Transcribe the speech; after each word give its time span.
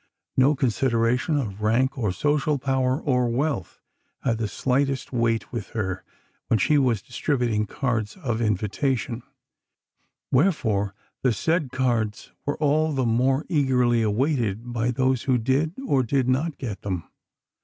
No 0.35 0.55
consideration 0.55 1.37
of 1.37 1.61
rank 1.61 1.95
or 1.95 2.11
social 2.11 2.57
power 2.57 2.99
or 2.99 3.27
wealth 3.29 3.79
had 4.23 4.39
the 4.39 4.47
slightest 4.47 5.13
weight 5.13 5.51
with 5.53 5.67
her 5.77 6.03
when 6.47 6.57
she 6.57 6.79
was 6.79 7.03
distributing 7.03 7.67
cards 7.67 8.17
of 8.17 8.41
invitation, 8.41 9.21
wherefore 10.31 10.95
the 11.21 11.31
said 11.31 11.71
cards 11.71 12.31
were 12.47 12.57
all 12.57 12.93
the 12.93 13.05
more 13.05 13.45
eagerly 13.47 14.01
awaited 14.01 14.73
by 14.73 14.89
those 14.89 15.25
who 15.29 15.37
did, 15.37 15.77
and 15.77 16.07
did 16.07 16.27
not, 16.27 16.57
get 16.57 16.81
them. 16.81 17.03